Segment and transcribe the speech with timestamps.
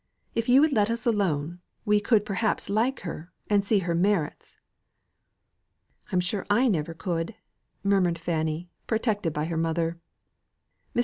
[0.33, 4.57] If you would let us alone, we could perhaps like her, and see her merits."
[6.11, 7.35] "I'm sure I never could!"
[7.83, 9.99] murmured Fanny, protected by her mother.
[10.95, 10.99] Mr.